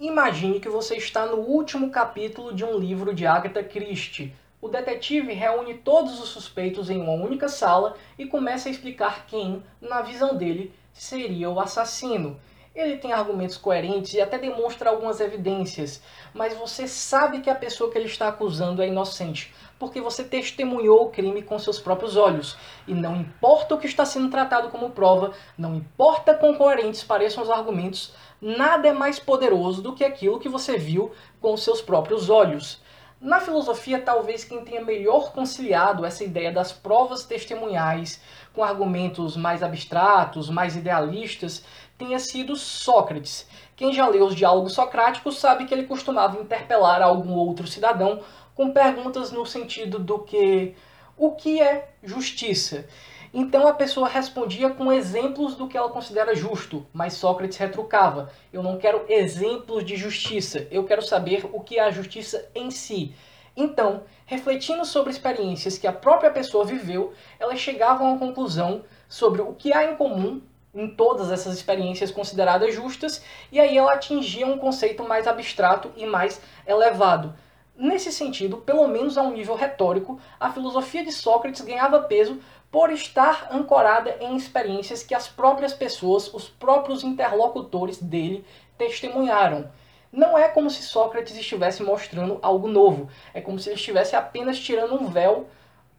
[0.00, 4.32] Imagine que você está no último capítulo de um livro de Agatha Christie.
[4.58, 9.62] O detetive reúne todos os suspeitos em uma única sala e começa a explicar quem,
[9.78, 12.40] na visão dele, seria o assassino.
[12.72, 16.00] Ele tem argumentos coerentes e até demonstra algumas evidências,
[16.32, 21.02] mas você sabe que a pessoa que ele está acusando é inocente, porque você testemunhou
[21.02, 22.56] o crime com seus próprios olhos.
[22.86, 27.42] E não importa o que está sendo tratado como prova, não importa quão coerentes pareçam
[27.42, 31.10] os argumentos, nada é mais poderoso do que aquilo que você viu
[31.40, 32.80] com seus próprios olhos.
[33.20, 38.18] Na filosofia, talvez quem tenha melhor conciliado essa ideia das provas testemunhais
[38.54, 41.62] com argumentos mais abstratos, mais idealistas,
[41.98, 43.46] tenha sido Sócrates.
[43.76, 48.22] Quem já leu os diálogos socráticos sabe que ele costumava interpelar algum outro cidadão
[48.54, 50.74] com perguntas no sentido do que
[51.14, 52.86] o que é justiça?
[53.32, 58.62] Então a pessoa respondia com exemplos do que ela considera justo, mas Sócrates retrucava: Eu
[58.62, 63.14] não quero exemplos de justiça, eu quero saber o que é a justiça em si.
[63.56, 69.54] Então, refletindo sobre experiências que a própria pessoa viveu, elas chegavam uma conclusão sobre o
[69.54, 70.40] que há em comum
[70.74, 76.06] em todas essas experiências consideradas justas, e aí ela atingia um conceito mais abstrato e
[76.06, 77.34] mais elevado.
[77.76, 82.38] Nesse sentido, pelo menos a um nível retórico, a filosofia de Sócrates ganhava peso
[82.70, 88.44] por estar ancorada em experiências que as próprias pessoas, os próprios interlocutores dele
[88.78, 89.70] testemunharam.
[90.12, 94.58] Não é como se Sócrates estivesse mostrando algo novo, é como se ele estivesse apenas
[94.58, 95.48] tirando um véu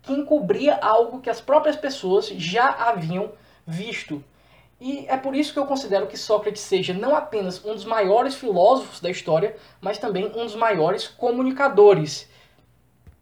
[0.02, 3.32] que encobria algo que as próprias pessoas já haviam
[3.66, 4.24] visto.
[4.80, 8.34] E é por isso que eu considero que Sócrates seja não apenas um dos maiores
[8.34, 12.28] filósofos da história, mas também um dos maiores comunicadores.